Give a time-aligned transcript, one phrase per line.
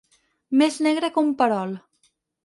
[0.61, 1.75] Més negre que un perol.